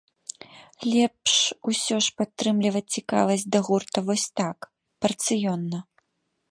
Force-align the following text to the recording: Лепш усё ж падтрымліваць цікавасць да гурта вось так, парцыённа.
Лепш 0.91 1.33
усё 1.71 1.95
ж 2.05 2.15
падтрымліваць 2.21 2.91
цікавасць 2.97 3.47
да 3.57 3.63
гурта 3.69 3.97
вось 4.09 4.27
так, 4.43 4.57
парцыённа. 5.05 5.79